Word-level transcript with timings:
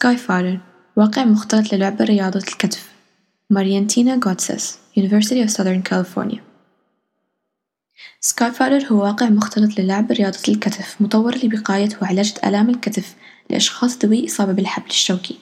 Skyfarer 0.00 0.58
واقع 0.96 1.24
مختلط 1.24 1.72
للعبة 1.72 2.04
رياضة 2.04 2.38
الكتف. 2.38 2.90
ماريانتينا 3.50 4.20
غوتسيس 4.26 4.78
University 4.98 5.46
of 5.46 5.50
Southern 5.52 5.82
California. 5.90 6.38
Skyfarer 8.20 8.84
هو 8.84 9.02
واقع 9.02 9.28
مختلط 9.28 9.80
للعب 9.80 10.12
رياضة 10.12 10.38
الكتف 10.48 10.96
مطور 11.00 11.34
لوقاية 11.44 11.88
وعلاج 12.02 12.34
آلام 12.46 12.70
الكتف 12.70 13.14
لأشخاص 13.50 14.04
ذوي 14.04 14.26
إصابة 14.26 14.52
بالحبل 14.52 14.90
الشوكي. 14.90 15.38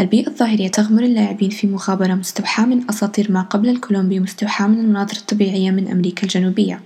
البيئة 0.00 0.26
الظاهرية 0.26 0.68
تغمر 0.68 1.02
اللاعبين 1.02 1.50
في 1.50 1.66
مغامرة 1.66 2.14
مستوحاة 2.14 2.64
من 2.64 2.88
أساطير 2.90 3.32
ما 3.32 3.42
قبل 3.42 3.68
الكولومبي 3.68 4.20
مستوحاة 4.20 4.66
من 4.66 4.78
المناظر 4.80 5.16
الطبيعية 5.16 5.70
من 5.70 5.90
أمريكا 5.90 6.22
الجنوبية. 6.22 6.80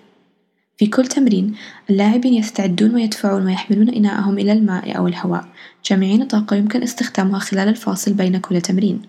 في 0.76 0.86
كل 0.86 1.06
تمرين 1.06 1.54
اللاعبين 1.90 2.34
يستعدون 2.34 2.94
ويدفعون 2.94 3.44
ويحملون 3.44 3.88
إناءهم 3.88 4.38
إلى 4.38 4.52
الماء 4.52 4.96
أو 4.96 5.08
الهواء 5.08 5.44
جامعين 5.84 6.24
طاقة 6.24 6.56
يمكن 6.56 6.82
استخدامها 6.82 7.38
خلال 7.38 7.68
الفاصل 7.68 8.12
بين 8.12 8.38
كل 8.38 8.60
تمرين. 8.60 9.02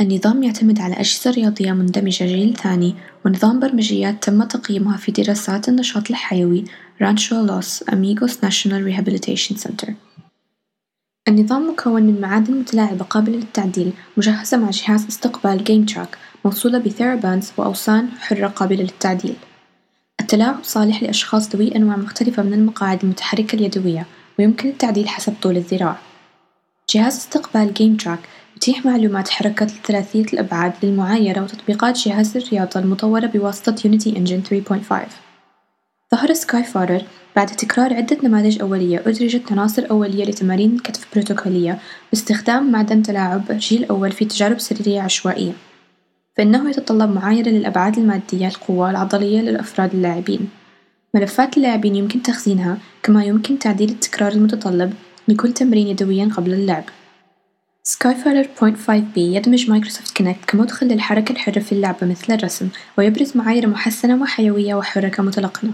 النظام 0.00 0.42
يعتمد 0.42 0.80
على 0.80 0.94
أجهزة 0.94 1.30
رياضية 1.30 1.72
مندمجة 1.72 2.24
جيل 2.24 2.56
ثاني 2.56 2.94
ونظام 3.26 3.60
برمجيات 3.60 4.22
تم 4.22 4.42
تقييمها 4.44 4.96
في 4.96 5.12
دراسات 5.12 5.68
النشاط 5.68 6.10
الحيوي 6.10 6.64
Rancho 7.02 7.46
Los 7.46 7.84
Amigos 7.92 8.44
National 8.44 8.84
Rehabilitation 8.84 9.56
Center 9.56 9.94
النظام 11.28 11.70
مكون 11.70 12.02
من 12.02 12.20
معادن 12.20 12.54
متلاعبة 12.54 13.04
قابلة 13.04 13.36
للتعديل 13.36 13.92
مجهزة 14.16 14.56
مع 14.56 14.70
جهاز 14.70 15.06
استقبال 15.06 15.64
GameTrak 15.64 16.18
موصولة 16.44 16.78
ب 16.78 16.85
TheraBands 16.85 17.52
وأوسان 17.56 18.08
حرة 18.20 18.46
قابلة 18.46 18.82
للتعديل. 18.82 19.36
التلاعب 20.32 20.58
صالح 20.62 21.02
لأشخاص 21.02 21.56
ذوي 21.56 21.76
أنواع 21.76 21.96
مختلفة 21.96 22.42
من 22.42 22.54
المقاعد 22.54 23.02
المتحركة 23.02 23.56
اليدوية 23.56 24.06
ويمكن 24.38 24.68
التعديل 24.68 25.08
حسب 25.08 25.34
طول 25.42 25.56
الذراع. 25.56 25.96
جهاز 26.90 27.16
استقبال 27.16 27.74
GameTrak 27.74 28.18
يتيح 28.56 28.86
معلومات 28.86 29.28
حركة 29.28 29.66
ثلاثية 29.66 30.24
الأبعاد 30.24 30.72
للمعايرة 30.82 31.42
وتطبيقات 31.42 31.98
جهاز 31.98 32.36
الرياضة 32.36 32.80
المطورة 32.80 33.26
بواسطة 33.26 33.74
Unity 33.84 34.16
Engine 34.16 34.42
3.5 34.90 34.94
ظهر 36.14 36.32
Skyfarer 36.32 37.02
بعد 37.36 37.46
تكرار 37.46 37.94
عدة 37.94 38.18
نماذج 38.22 38.60
أولية 38.60 39.02
أدرجت 39.06 39.52
عناصر 39.52 39.90
أولية 39.90 40.24
لتمارين 40.24 40.74
الكتف 40.74 41.06
بروتوكولية 41.12 41.78
باستخدام 42.12 42.72
معدن 42.72 43.02
تلاعب 43.02 43.42
جيل 43.50 43.84
أول 43.84 44.12
في 44.12 44.24
تجارب 44.24 44.58
سريرية 44.58 45.00
عشوائية. 45.00 45.52
فإنه 46.36 46.70
يتطلب 46.70 47.10
معايرة 47.10 47.48
للأبعاد 47.48 47.98
المادية 47.98 48.48
القوة 48.48 48.90
العضلية 48.90 49.40
للأفراد 49.40 49.94
اللاعبين. 49.94 50.48
ملفات 51.14 51.56
اللاعبين 51.56 51.96
يمكن 51.96 52.22
تخزينها 52.22 52.78
كما 53.02 53.24
يمكن 53.24 53.58
تعديل 53.58 53.90
التكرار 53.90 54.32
المتطلب 54.32 54.92
لكل 55.28 55.52
تمرين 55.52 55.86
يدويًا 55.86 56.30
قبل 56.36 56.54
اللعب. 56.54 56.84
Skyfarer 57.82 58.48
point 58.60 58.78
5 58.78 59.04
B 59.14 59.34
يدمج 59.34 59.70
Microsoft 59.70 60.16
Kinect 60.16 60.44
كمدخل 60.46 60.86
للحركة 60.86 61.32
الحرة 61.32 61.58
في 61.58 61.72
اللعبة 61.72 62.06
مثل 62.06 62.32
الرسم 62.32 62.68
ويبرز 62.98 63.36
معايير 63.36 63.66
محسنة 63.66 64.22
وحيوية 64.22 64.74
وحركة 64.74 65.22
متلقنة. 65.22 65.72